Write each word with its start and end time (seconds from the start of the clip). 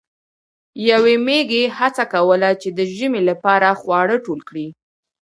یوې 0.89 1.15
میږی 1.25 1.63
هڅه 1.77 2.03
کوله 2.13 2.49
چې 2.61 2.69
د 2.77 2.79
ژمي 2.95 3.21
لپاره 3.29 3.67
خواړه 3.81 4.15
ټول 4.25 4.39
کړي. 4.49 4.67